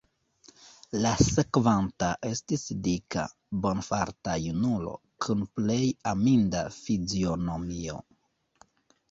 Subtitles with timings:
[1.01, 3.25] La sekvanta estis dika
[3.67, 4.95] bonfarta junulo,
[5.27, 5.79] kun plej
[6.15, 8.01] aminda fizionomio.